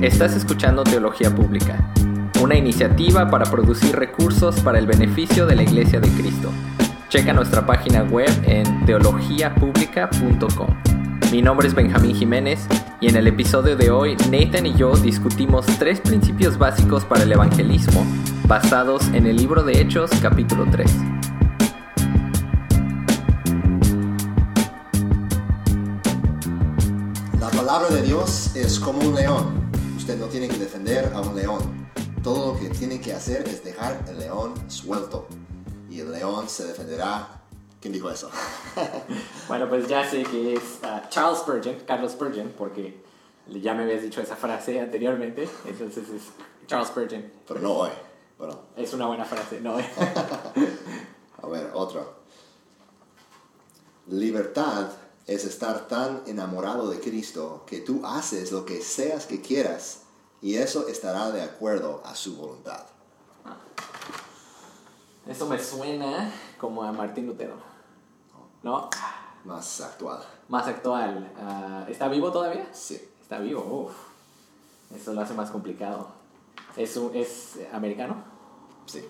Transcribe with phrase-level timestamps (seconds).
[0.00, 1.92] Estás escuchando Teología Pública,
[2.42, 6.50] una iniciativa para producir recursos para el beneficio de la Iglesia de Cristo.
[7.10, 10.68] Checa nuestra página web en teologiapublica.com.
[11.30, 12.66] Mi nombre es Benjamín Jiménez
[13.02, 17.32] y en el episodio de hoy Nathan y yo discutimos tres principios básicos para el
[17.32, 18.06] evangelismo
[18.50, 20.90] basados en el libro de Hechos capítulo 3.
[27.38, 29.60] La palabra de Dios es como un león
[30.16, 31.88] no tiene que defender a un león.
[32.22, 35.26] Todo lo que tiene que hacer es dejar el león suelto.
[35.88, 37.42] Y el león se defenderá.
[37.80, 38.30] ¿Quién dijo eso?
[39.48, 43.02] bueno, pues ya sé que es uh, Charles Spurgeon, Carlos Spurgeon, porque
[43.46, 45.48] ya me habías dicho esa frase anteriormente.
[45.66, 46.22] Entonces es
[46.66, 47.24] Charles Spurgeon.
[47.46, 47.90] Pero no hoy.
[48.40, 48.58] Bueno.
[48.74, 49.84] Es una buena frase, no hoy.
[51.42, 52.14] a ver, otro.
[54.06, 54.88] Libertad
[55.26, 60.04] es estar tan enamorado de Cristo que tú haces lo que seas que quieras
[60.40, 62.86] y eso estará de acuerdo a su voluntad.
[65.28, 67.56] Eso me suena como a Martín Lutero.
[68.62, 68.88] ¿No?
[69.44, 70.22] Más actual.
[70.48, 71.30] Más actual.
[71.38, 72.66] Ah, ¿Está vivo todavía?
[72.72, 73.06] Sí.
[73.20, 73.60] Está vivo.
[73.60, 74.96] Uf.
[74.96, 76.08] Eso lo hace más complicado.
[76.76, 78.29] ¿Es, ¿Es americano?
[78.90, 79.04] Sí.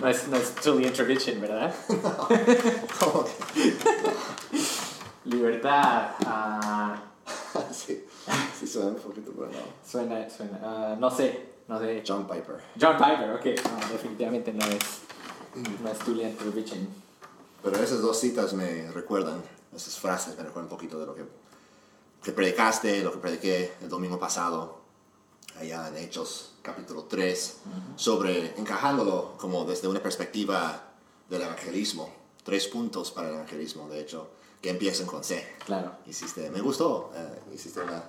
[0.00, 1.74] No es, no es Julian Tradition, ¿verdad?
[3.00, 3.26] No.
[5.24, 6.12] Libertad.
[6.24, 6.94] Uh...
[7.72, 8.02] sí,
[8.58, 9.58] sí suena un poquito, pero no.
[9.86, 10.94] Suena, suena.
[10.94, 12.02] Uh, no sé, no sé.
[12.06, 12.62] John Piper.
[12.80, 13.44] John Piper, ok.
[13.44, 15.00] No, definitivamente no es,
[15.82, 16.88] no es Julian Tradition.
[17.62, 19.42] Pero esas dos citas me recuerdan,
[19.74, 21.24] esas frases me recuerdan un poquito de lo que,
[22.22, 24.85] que predicaste, lo que prediqué el domingo pasado
[25.60, 27.58] allá en Hechos capítulo 3,
[27.96, 30.82] sobre encajándolo como desde una perspectiva
[31.28, 32.12] del evangelismo.
[32.42, 35.56] Tres puntos para el evangelismo, de hecho, que empiezan con C.
[35.64, 35.92] Claro.
[36.06, 38.02] Hiciste, me gustó, eh, hiciste una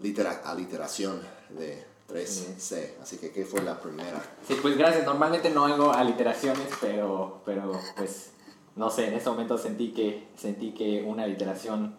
[0.00, 1.20] litera, aliteración
[1.50, 4.22] de 3C, así que ¿qué fue la primera?
[4.46, 5.04] Sí, pues gracias.
[5.04, 8.30] Normalmente no hago aliteraciones, pero, pero pues
[8.76, 11.96] no sé, en este momento sentí que, sentí que una aliteración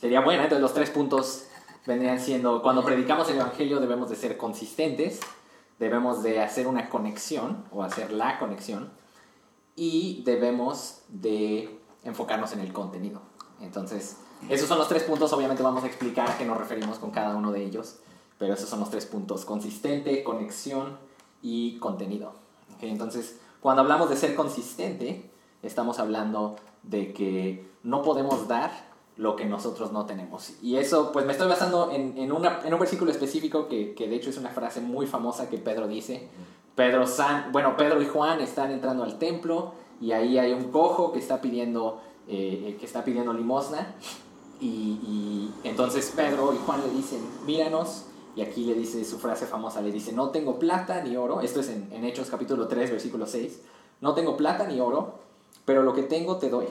[0.00, 0.44] sería buena.
[0.44, 1.44] Entonces los tres puntos
[1.86, 5.20] vendrían siendo, cuando predicamos el Evangelio debemos de ser consistentes,
[5.78, 8.90] debemos de hacer una conexión o hacer la conexión
[9.76, 13.20] y debemos de enfocarnos en el contenido.
[13.60, 17.10] Entonces, esos son los tres puntos, obviamente vamos a explicar a qué nos referimos con
[17.10, 17.96] cada uno de ellos,
[18.38, 20.98] pero esos son los tres puntos, consistente, conexión
[21.40, 22.34] y contenido.
[22.80, 25.30] Entonces, cuando hablamos de ser consistente,
[25.62, 28.70] estamos hablando de que no podemos dar
[29.16, 30.52] lo que nosotros no tenemos.
[30.62, 34.08] Y eso, pues me estoy basando en, en, una, en un versículo específico que, que,
[34.08, 36.28] de hecho es una frase muy famosa que Pedro dice.
[36.74, 41.12] Pedro, San, bueno, Pedro y Juan están entrando al templo y ahí hay un cojo
[41.12, 43.94] que está pidiendo, eh, que está pidiendo limosna.
[44.60, 48.04] Y, y, entonces Pedro y Juan le dicen, míranos.
[48.34, 51.40] Y aquí le dice su frase famosa, le dice, no tengo plata ni oro.
[51.40, 53.62] Esto es en, en Hechos capítulo 3, versículo 6.
[54.02, 55.14] No tengo plata ni oro,
[55.64, 56.66] pero lo que tengo te doy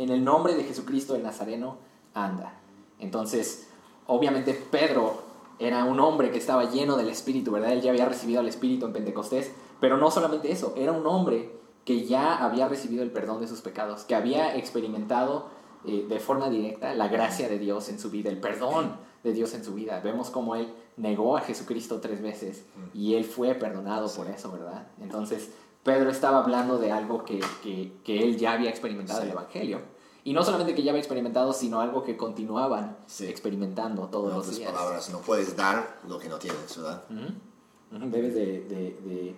[0.00, 1.76] en el nombre de Jesucristo el Nazareno,
[2.14, 2.54] anda.
[2.98, 3.68] Entonces,
[4.06, 5.22] obviamente Pedro
[5.58, 7.72] era un hombre que estaba lleno del Espíritu, ¿verdad?
[7.72, 11.52] Él ya había recibido el Espíritu en Pentecostés, pero no solamente eso, era un hombre
[11.84, 15.48] que ya había recibido el perdón de sus pecados, que había experimentado
[15.84, 19.52] eh, de forma directa la gracia de Dios en su vida, el perdón de Dios
[19.52, 20.00] en su vida.
[20.00, 24.88] Vemos cómo él negó a Jesucristo tres veces y él fue perdonado por eso, ¿verdad?
[25.02, 25.50] Entonces,
[25.82, 27.40] Pedro estaba hablando de algo que,
[28.04, 29.80] que, él ya había experimentado en el Evangelio.
[30.22, 34.70] Y no solamente que ya había experimentado, sino algo que continuaban experimentando todos los días.
[34.70, 37.04] palabras, no puedes dar lo que no tienes, ¿verdad?
[37.90, 39.34] Debes de, de,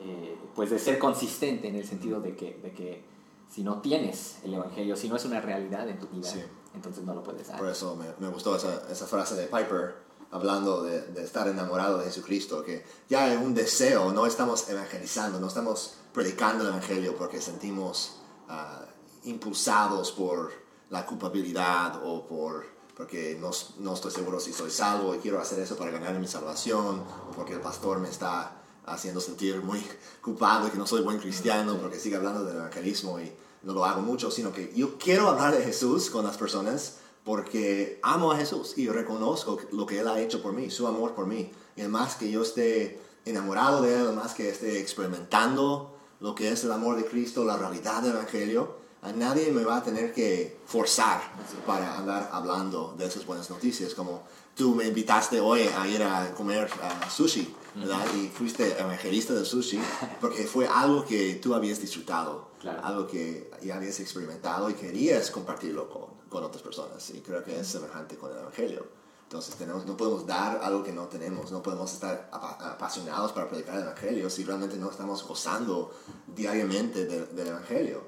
[0.00, 3.04] eh, pues de ser consistente en el sentido de que, de que
[3.48, 6.28] si no tienes el Evangelio, si no es una realidad en tu vida,
[6.74, 7.58] entonces no lo puedes dar.
[7.58, 9.94] Por eso me, me gustó esa, esa, frase de Piper,
[10.32, 15.38] hablando de, de, estar enamorado de Jesucristo, que ya hay un deseo, no estamos evangelizando,
[15.38, 18.16] no estamos predicando el Evangelio porque sentimos
[18.48, 20.50] uh, impulsados por
[20.90, 25.58] la culpabilidad o por porque no, no, estoy seguro si soy salvo y quiero hacer
[25.58, 29.82] eso para ganar mi salvación, o porque el pastor me está haciendo sentir muy
[30.20, 34.02] culpable que no soy buen cristiano porque sigue hablando del evangelismo y no lo hago
[34.02, 38.76] mucho, sino que yo quiero hablar de Jesús con las personas porque amo a Jesús
[38.76, 41.50] y reconozco lo que Él ha hecho por mí, su amor por mí.
[41.76, 46.64] Y más que yo esté enamorado de Él, más que esté experimentando lo que es
[46.64, 50.60] el amor de Cristo, la realidad del Evangelio, a nadie me va a tener que
[50.64, 51.20] forzar
[51.66, 54.22] para andar hablando de esas buenas noticias, como
[54.54, 56.68] tú me invitaste hoy a ir a comer
[57.10, 58.04] sushi, ¿verdad?
[58.16, 59.80] Y fuiste evangelista del sushi
[60.20, 62.48] porque fue algo que tú habías disfrutado,
[62.82, 67.10] algo que ya habías experimentado y querías compartirlo con, con otras personas.
[67.10, 69.02] Y creo que es semejante con el evangelio.
[69.32, 73.76] Entonces tenemos, no podemos dar algo que no tenemos, no podemos estar apasionados para predicar
[73.76, 75.90] el Evangelio si realmente no estamos gozando
[76.26, 78.02] diariamente del Evangelio.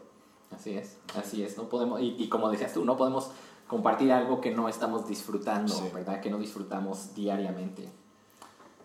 [0.50, 3.31] Así es, así es, no podemos, y, como decías tú, no podemos
[3.74, 6.20] compartir algo que no estamos disfrutando, ¿verdad?
[6.20, 7.88] Que no disfrutamos diariamente.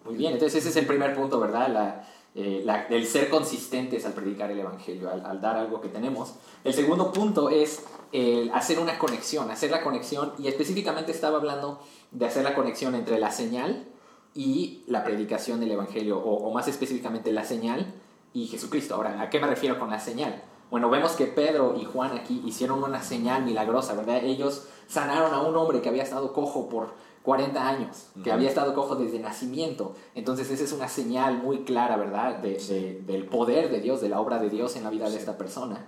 [0.03, 1.67] Muy bien, entonces ese es el primer punto, ¿verdad?
[1.69, 6.33] La, eh, el ser consistentes al predicar el Evangelio, al, al, dar algo que tenemos.
[6.63, 11.79] El segundo punto es el hacer una conexión, hacer la conexión, y específicamente estaba hablando
[12.09, 13.85] de hacer la conexión entre la señal
[14.33, 17.93] y la predicación del Evangelio, o, más específicamente la señal
[18.33, 18.95] y Jesucristo.
[18.95, 20.41] Ahora, ¿a qué me refiero con la señal?
[20.71, 24.23] Bueno, vemos que Pedro y Juan aquí hicieron una señal milagrosa, ¿verdad?
[24.23, 26.93] Ellos sanaron a un hombre que había estado cojo por
[27.23, 29.95] 40 años, que había estado cojo desde nacimiento.
[30.15, 32.37] Entonces esa es una señal muy clara, ¿verdad?
[32.37, 35.87] del poder de Dios, de la obra de Dios en la vida de esta persona.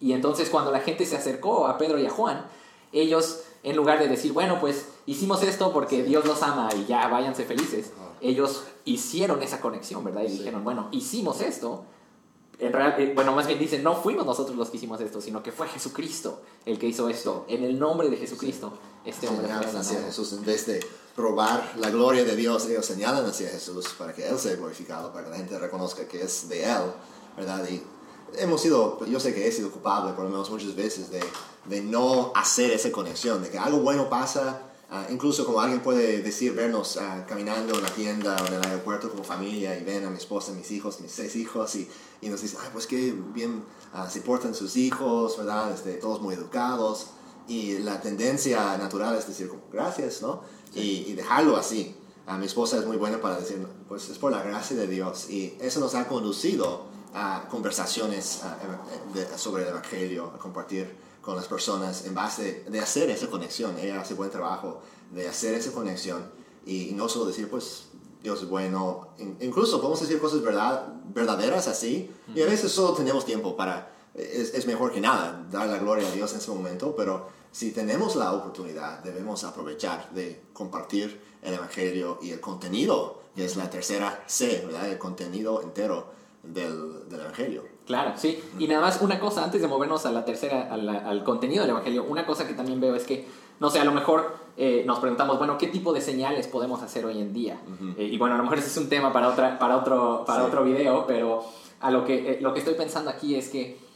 [0.00, 2.44] Y entonces cuando la gente se acercó a Pedro y a Juan,
[2.92, 7.06] ellos en lugar de decir, bueno, pues hicimos esto porque Dios los ama y ya
[7.08, 10.22] váyanse felices, ellos hicieron esa conexión, ¿verdad?
[10.22, 11.84] Y dijeron, bueno, hicimos esto.
[12.60, 15.42] En real, eh, bueno, más bien dicen, no fuimos nosotros los que hicimos esto, sino
[15.42, 17.46] que fue Jesucristo el que hizo esto.
[17.48, 18.72] En el nombre de Jesucristo,
[19.04, 20.34] este hombre fue hacia Jesús.
[20.34, 20.80] En vez de
[21.16, 25.24] probar la gloria de Dios, ellos señalan hacia Jesús para que Él sea glorificado, para
[25.24, 26.82] que la gente reconozca que es de Él,
[27.36, 27.66] ¿verdad?
[27.68, 27.82] Y
[28.38, 31.22] hemos sido, yo sé que he sido culpable por lo menos muchas veces de,
[31.64, 36.22] de no hacer esa conexión, de que algo bueno pasa, ah, incluso como alguien puede
[36.22, 40.04] decir, vernos uh, caminando en la tienda o en el aeropuerto como familia y ven
[40.04, 41.88] a mi esposa, mis hijos, mis seis hijos y,
[42.20, 43.64] y nos dicen, ay, pues qué bien
[43.94, 45.72] uh, se portan sus hijos, ¿verdad?
[45.72, 47.08] Este, todos muy educados.
[47.48, 50.42] Y la tendencia natural es decir, como, gracias, ¿no?
[50.74, 51.96] Y, y, dejarlo así.
[52.26, 55.28] A mi esposa es muy buena para decir, pues es por la gracia de Dios.
[55.30, 58.40] Y eso nos ha conducido a conversaciones
[59.36, 63.76] sobre el Evangelio, a compartir con las personas en base de, hacer esa conexión.
[63.78, 64.80] Ella hace buen trabajo
[65.10, 66.30] de hacer esa conexión
[66.66, 67.86] y, no solo decir, pues,
[68.22, 69.08] Dios es bueno.
[69.40, 74.52] incluso podemos decir cosas verdad, verdaderas así y a veces solo tenemos tiempo para, es,
[74.52, 78.16] es, mejor que nada, dar la gloria a Dios en ese momento, pero si tenemos
[78.16, 84.22] la oportunidad debemos aprovechar de compartir el Evangelio y el contenido, que es la tercera
[84.26, 84.88] C, ¿verdad?
[84.88, 86.12] El contenido entero
[86.42, 87.64] del, del, Evangelio.
[87.90, 88.40] Claro, sí.
[88.56, 92.04] Y nada más una cosa, antes de movernos a la tercera, al contenido del Evangelio,
[92.04, 93.26] una cosa que también veo es que,
[93.58, 97.04] no sé, a lo mejor eh, nos preguntamos, bueno, ¿qué tipo de señales podemos hacer
[97.04, 97.60] hoy en día?
[97.98, 100.44] Eh, y bueno, a lo mejor ese es un tema para, otra, para, otro, para
[100.44, 101.42] otro video, pero
[101.80, 103.90] a lo que, eh, lo que estoy pensando aquí es que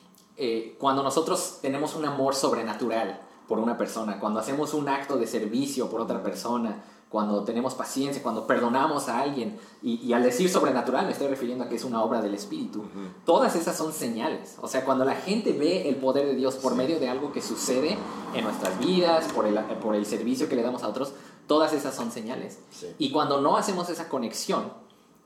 [0.78, 5.88] cuando nosotros tenemos un amor sobrenatural por una persona, cuando hacemos un acto de servicio
[5.88, 6.82] por otra persona,
[7.14, 11.68] cuando tenemos paciencia, cuando perdonamos a alguien, y, al decir sobrenatural me estoy refiriendo a
[11.68, 12.82] que es una obra del Espíritu,
[13.24, 14.56] todas esas son señales.
[14.60, 17.40] O sea, cuando la gente ve el poder de Dios por medio de algo que
[17.40, 17.96] sucede
[18.34, 21.12] en nuestras vidas, por el, por el servicio que le damos a otros,
[21.46, 22.58] todas esas son señales.
[22.98, 24.72] Y cuando no hacemos esa conexión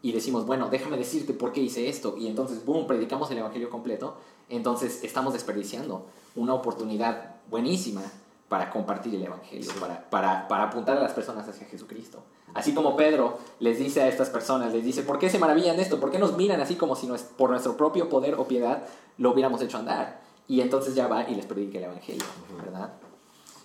[0.03, 3.71] y decimos, bueno, déjame decirte por qué hice esto, y entonces, boom, predicamos el Evangelio
[3.71, 4.19] completo,
[4.51, 6.05] entonces estamos desperdiciando
[6.37, 8.03] una oportunidad buenísima
[8.49, 12.23] para compartir el Evangelio, para, para, para, apuntar a las personas hacia Jesucristo.
[12.55, 15.83] Así como Pedro les dice a estas personas, les dice, ¿por qué se maravillan de
[15.83, 16.01] esto?
[16.01, 17.07] ¿Por qué nos miran así como si
[17.37, 18.85] por nuestro propio poder o piedad
[19.19, 20.21] lo hubiéramos hecho andar?
[20.49, 22.25] Y entonces ya va y les predica el Evangelio,
[22.65, 22.95] ¿verdad?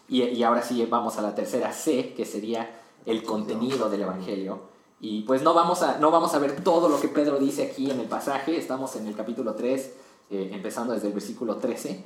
[0.10, 2.70] Y, y ahora sí vamos a la tercera C, que sería
[3.06, 4.74] el contenido del Evangelio.
[5.00, 7.90] Y pues no vamos a, no vamos a ver todo lo que Pedro dice aquí
[7.90, 9.94] en el pasaje, estamos en el capítulo 3,
[10.30, 12.04] eh, empezando desde el versículo 13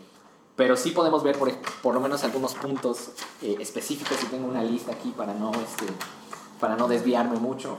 [0.57, 3.11] pero sí podemos ver por, por lo menos algunos puntos
[3.43, 5.85] eh, específicos y tengo una lista aquí para no, este,
[6.59, 7.77] para no desviarme mucho.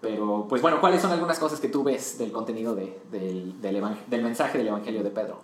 [0.00, 4.22] Pero, pues bueno, ¿cuáles son algunas cosas que tú ves del contenido de, del, del,
[4.22, 5.42] mensaje del Evangelio de Pedro?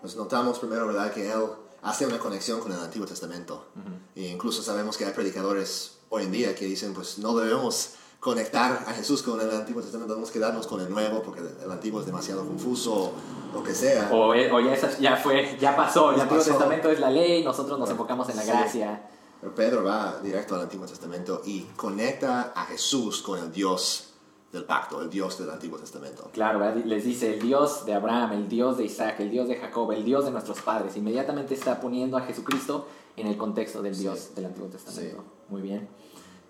[0.00, 1.42] Pues notamos primero, ¿verdad?, que él
[1.82, 3.66] hace una conexión con el Antiguo Testamento.
[4.14, 8.84] E incluso sabemos que hay predicadores hoy en día que dicen, pues no debemos conectar
[8.86, 12.06] a Jesús con el Antiguo Testamento, debemos quedarnos con el Nuevo porque el Antiguo es
[12.06, 13.12] demasiado confuso,
[13.52, 14.10] lo que sea.
[14.12, 17.88] O, eh, ya, ya, fue, ya pasó, el Antiguo Testamento es la ley, nosotros nos
[17.90, 19.08] enfocamos en la gracia.
[19.40, 24.12] Pero Pedro va directo al Antiguo Testamento y conecta a Jesús con el Dios
[24.52, 26.28] del pacto, el Dios del Antiguo Testamento.
[26.32, 29.92] Claro, les dice el Dios de Abraham, el Dios de Isaac, el Dios de Jacob,
[29.92, 30.94] el Dios de nuestros padres.
[30.96, 32.86] Inmediatamente está poniendo a Jesucristo
[33.16, 35.24] en el contexto del Dios del Antiguo Testamento.
[35.48, 35.88] Muy bien.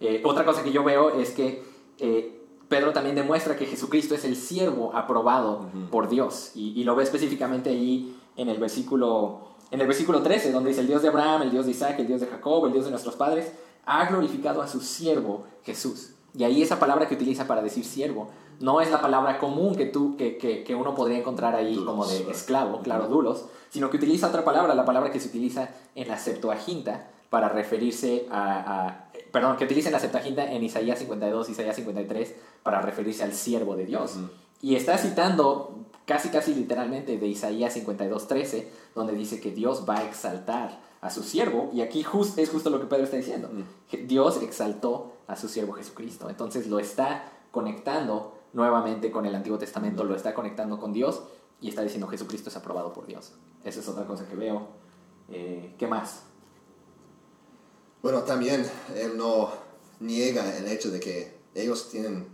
[0.00, 1.62] Eh, otra cosa que yo veo es que
[1.98, 2.36] eh,
[2.68, 6.52] Pedro también demuestra que Jesucristo es el siervo aprobado por Dios.
[6.54, 9.40] Y, lo ve específicamente ahí en el versículo
[9.70, 12.06] En el versículo 13, donde dice, el Dios de Abraham, el Dios de Isaac, el
[12.06, 13.52] Dios de Jacob, el Dios de nuestros padres,
[13.86, 16.12] ha glorificado a su siervo Jesús.
[16.36, 18.30] Y ahí esa palabra que utiliza para decir siervo
[18.60, 21.90] no es la palabra común que, tú, que, que, que uno podría encontrar ahí Dulos,
[21.90, 25.70] como de esclavo, claro, dulos, sino que utiliza otra palabra, la palabra que se utiliza
[25.94, 30.98] en la Septuaginta para referirse a, a- perdón, que utiliza en la Septuaginta en Isaías
[30.98, 34.16] 52, Isaías 53 para referirse al siervo de Dios.
[34.62, 39.98] Y está citando casi casi literalmente de Isaías 52, 13, donde dice que Dios va
[39.98, 43.48] a exaltar a su siervo, y aquí just- es justo lo que Pedro está diciendo.
[44.06, 46.28] Dios exaltó a su siervo Jesucristo.
[46.28, 51.22] Entonces lo está conectando nuevamente con el Antiguo Testamento, lo está conectando con Dios
[51.60, 53.32] y está diciendo Jesucristo es aprobado por Dios.
[53.64, 54.66] Esa es otra cosa que veo.
[55.30, 56.24] Eh, ¿Qué más?
[58.02, 59.52] Bueno, también él no
[60.00, 62.28] niega el hecho de que ellos tienen,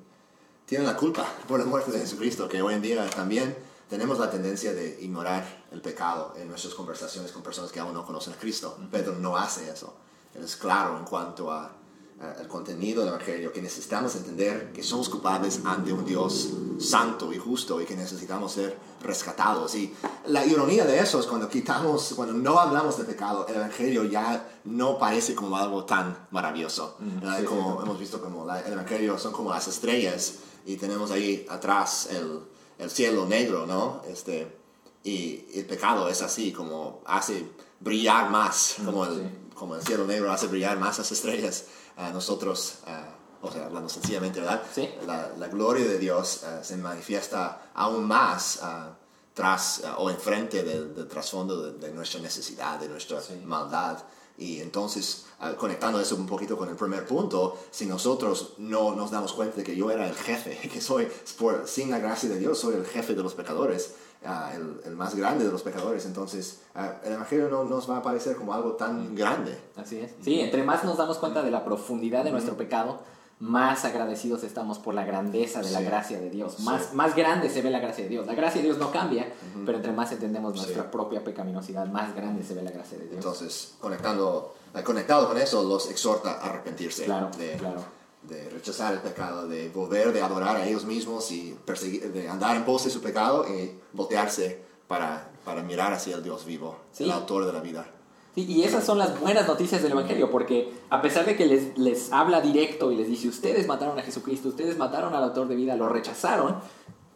[0.65, 3.57] tienen la culpa por la muerte de Jesucristo, que hoy en día también
[3.89, 8.07] tenemos la tendencia de ignorar el pecado en nuestras conversaciones con personas que aún no
[8.07, 8.79] conocen a Cristo.
[8.91, 9.95] Pedro no hace eso.
[10.35, 11.73] Él es claro en cuanto a,
[12.21, 17.33] a- al contenido del Evangelio, que necesitamos entender que somos culpables ante un Dios santo
[17.33, 19.75] y justo y que necesitamos ser rescatados.
[19.75, 19.93] Y
[20.27, 24.49] la ironía de eso es cuando quitamos, cuando no hablamos de pecado, el Evangelio ya
[24.65, 26.97] no parece como algo tan maravilloso.
[27.01, 27.39] ¿verdad?
[27.41, 31.47] sí, como hemos visto como la- el Evangelio son como las estrellas y tenemos ahí
[31.49, 32.41] atrás el,
[32.79, 34.03] el cielo negro, ¿no?
[34.09, 34.57] Este,
[35.05, 37.47] y el pecado es así, como hace
[37.81, 41.65] brillar más, como el, como el cielo negro hace brillar más las estrellas
[41.97, 44.63] a nosotros, ah, o sea, hablando sencillamente, ¿verdad?
[44.75, 44.89] Sí.
[45.07, 48.97] La, la gloria de Dios ah, se manifiesta aún más ah,
[49.35, 53.35] tras ah, o enfrente del, del trasfondo de, de nuestra necesidad, de nuestra Sí.
[53.45, 53.99] maldad.
[54.39, 55.25] Y entonces,
[55.57, 59.65] conectando eso un poquito con el primer punto, si nosotros no nos damos cuenta de
[59.65, 62.85] que yo era el jefe, que soy, por, sin la gracia de Dios, soy el
[62.85, 63.95] jefe de los pecadores,
[64.27, 67.99] ah, el, el más grande de los pecadores, entonces ah, el Evangelio no nos va
[67.99, 69.59] a parecer como algo tan grande.
[69.77, 70.13] Así es.
[70.23, 73.01] Sí, entre más nos damos cuenta de la profundidad de nuestro pecado,
[73.39, 75.85] más agradecidos estamos por la grandeza de la Sí.
[75.85, 76.61] gracia de Dios.
[76.61, 76.97] Más, Sí.
[76.97, 78.27] más grande se ve la gracia de Dios.
[78.27, 79.31] La gracia de Dios no cambia,
[79.67, 80.61] pero entre más entendemos Sí.
[80.61, 83.17] nuestra propia pecaminosidad, más grande se ve la gracia de Dios.
[83.17, 84.55] Entonces, conectando,
[84.85, 87.05] conectado con eso, los exhorta a arrepentirse.
[87.05, 87.85] Claro, de, claro.
[88.29, 92.57] De rechazar el pecado, de volver de adorar a ellos mismos y perseguir, de andar
[92.57, 97.05] en pos de su pecado y voltearse para, para mirar hacia el Dios vivo, Sí.
[97.05, 97.87] el autor de la vida.
[98.35, 101.79] Sí, y esas son las buenas noticias del Evangelio, porque a pesar de que les,
[101.79, 105.57] les habla directo y les dice, ustedes mataron a Jesucristo, ustedes mataron al autor de
[105.57, 106.57] vida, lo rechazaron,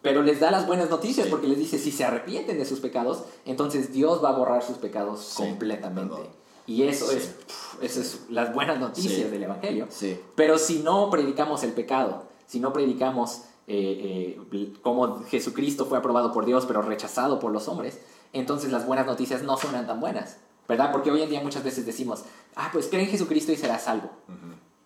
[0.02, 3.24] pero les da las buenas noticias porque les dice, si se arrepienten de sus pecados,
[3.44, 6.14] entonces Dios va a borrar sus pecados Sí, completamente.
[6.16, 6.39] perdón.
[6.70, 7.16] Y eso Sí.
[7.16, 7.34] es,
[7.82, 9.24] eso es las buenas noticias Sí.
[9.24, 9.86] del Evangelio.
[9.90, 10.20] Sí.
[10.36, 16.32] Pero si no predicamos el pecado, si no predicamos eh, eh, cómo Jesucristo fue aprobado
[16.32, 17.98] por Dios pero rechazado por los hombres,
[18.32, 20.36] entonces las buenas noticias no suenan tan buenas,
[20.68, 20.90] ¿verdad?
[20.92, 22.22] Porque hoy en día muchas veces decimos,
[22.56, 24.10] ah, pues cree en Jesucristo y será salvo.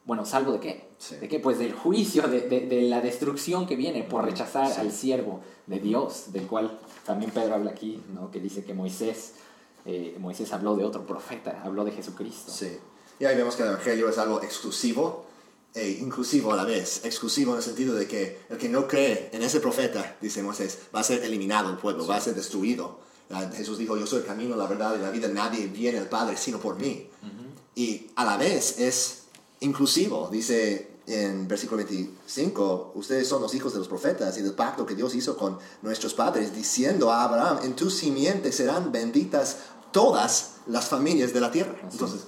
[0.07, 0.89] Bueno, ¿salvo de qué?
[0.99, 1.17] Sí.
[1.17, 1.39] ¿De qué?
[1.39, 4.81] Pues del juicio, de, de- de la destrucción que viene por rechazar Sí.
[4.83, 8.31] al siervo de Dios, del cual también Pedro habla aquí, ¿no?
[8.31, 9.33] que dice que Moisés,
[9.85, 12.51] eh, Moisés habló de otro profeta, habló de Jesucristo.
[12.53, 12.79] Sí.
[13.19, 15.27] Y ahí vemos que el Evangelio es algo exclusivo
[15.75, 17.05] e inclusivo a la vez.
[17.05, 20.79] Exclusivo en el sentido de que el que no cree en ese profeta, dice Moisés,
[20.95, 23.01] va a ser eliminado el pueblo, va a ser destruido.
[23.55, 26.37] Jesús dijo, yo soy el camino, la verdad y la vida, nadie viene al Padre
[26.37, 27.09] sino por mí.
[27.75, 29.25] Y a la vez es
[29.61, 34.87] inclusivo, dice en versículo 25, ustedes son los hijos de los profetas y del pacto
[34.87, 39.59] que Dios hizo con nuestros padres, diciendo a Abraham, en tu simiente serán benditas
[39.93, 41.77] todas las familias de la tierra.
[41.91, 42.23] Entonces,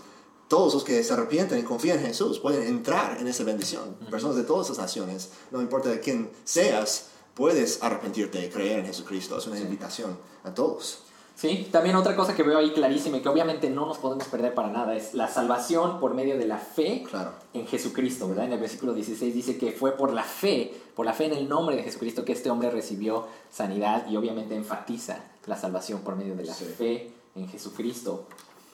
[0.48, 3.96] todos los que se arrepienten y confían en Jesús pueden entrar en esa bendición.
[4.10, 8.86] Personas de todas las naciones, no importa de quién seas, puedes arrepentirte y creer en
[8.86, 9.38] Jesucristo.
[9.38, 11.05] Es una invitación a todos.
[11.36, 14.54] Sí, también otra cosa que veo ahí clarísima y que obviamente no nos podemos perder
[14.54, 17.32] para nada es la salvación por medio de la fe Claro.
[17.52, 18.46] en Jesucristo, ¿verdad?
[18.46, 21.46] En el versículo 16 dice que fue por la fe, por la fe en el
[21.46, 26.34] nombre de Jesucristo que este hombre recibió sanidad y obviamente enfatiza la salvación por medio
[26.36, 26.64] de la Sí.
[26.64, 28.24] fe en Jesucristo.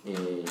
[0.05, 0.45] Eh,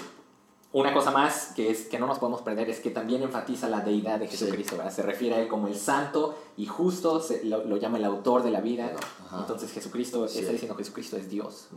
[0.74, 3.82] una cosa más que, es, que no nos podemos perder es que también enfatiza la
[3.82, 4.38] deidad de Sí.
[4.38, 4.94] Jesucristo, ¿verdad?
[4.94, 8.42] Se refiere a él como el santo y justo, se- lo, lo llama el autor
[8.44, 8.94] de la vida.
[9.28, 9.40] Ajá.
[9.40, 10.40] Entonces Jesucristo, Sí.
[10.40, 11.68] está diciendo Jesucristo es Dios.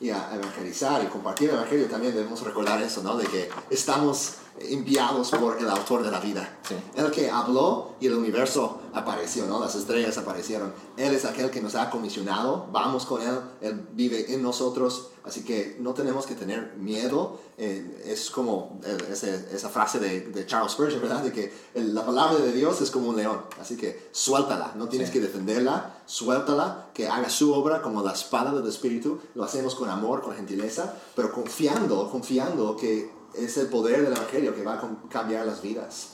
[0.00, 3.16] y a evangelizar y compartir el evangelio también debemos recordar eso, ¿no?
[3.16, 6.58] De que estamos enviados por el autor de la vida.
[6.68, 6.74] Sí.
[6.94, 9.58] El que habló y el universo apareció, ¿no?
[9.60, 10.72] Las estrellas aparecieron.
[10.96, 15.42] Él es aquel que nos ha comisionado, vamos con Él, Él vive en nosotros, así
[15.44, 17.40] que no tenemos que tener miedo.
[17.58, 21.22] Eh, es como eh, ese- esa frase de, de Charles Spurgeon, ¿verdad?
[21.22, 24.88] De que el- la palabra de Dios es como un león, así que suéltala, no
[24.88, 25.14] tienes Sí.
[25.14, 29.88] que defenderla, suéltala, que haga su obra como la espada del Espíritu, lo hacemos con
[29.88, 34.80] amor, con gentileza, pero confiando, confiando que es el poder del Evangelio que va a
[35.08, 36.08] cambiar las vidas.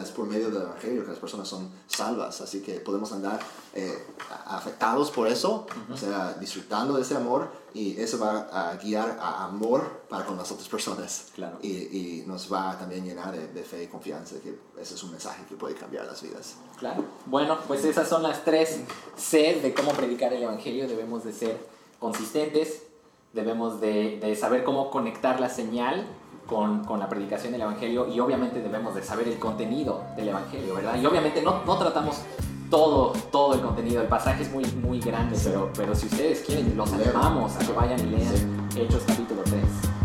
[0.00, 3.40] Es por medio del Evangelio que las personas son salvas, así que podemos andar
[3.74, 4.06] eh,
[4.46, 9.44] afectados por eso, o sea, disfrutando de ese amor y eso va a guiar a
[9.44, 11.32] amor para con las otras personas.
[11.34, 11.58] Claro.
[11.62, 15.02] Y, y nos va a también llenar de, de fe y confianza, que ese es
[15.02, 16.54] un mensaje que puede cambiar las vidas.
[16.78, 17.04] Claro.
[17.26, 18.78] Bueno, pues esas son las tres
[19.16, 20.86] Cs de cómo predicar el Evangelio.
[20.86, 21.66] Debemos de ser
[21.98, 22.84] consistentes,
[23.32, 26.06] debemos de, de saber cómo conectar la señal
[26.46, 30.74] con, con la predicación del Evangelio y obviamente debemos de saber el contenido del Evangelio,
[30.74, 30.98] ¿verdad?
[31.00, 32.22] Y obviamente no, no tratamos
[32.70, 36.76] todo, todo el contenido, el pasaje es muy, muy grande, pero, pero si ustedes quieren,
[36.76, 39.95] los animamos a que vayan y lean Hechos capítulo 3.